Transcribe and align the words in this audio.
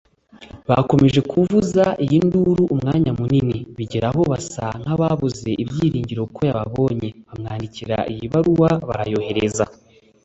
Bakomeje 0.69 1.19
kuvuza 1.31 1.83
iyi 2.03 2.17
nduru 2.27 2.63
umwanya 2.73 3.11
munini 3.19 3.57
bigeraho 3.77 4.19
basa 4.31 4.65
nk’ababuze 4.81 5.49
ibyiringiro 5.63 6.23
ko 6.35 6.39
yababonye 6.49 7.09
bamwandikira 7.27 7.97
ibaruwa 8.25 8.69
barayohereza 8.87 9.65